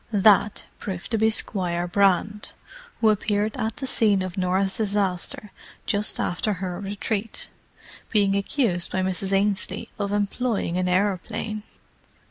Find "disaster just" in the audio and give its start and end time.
4.77-6.19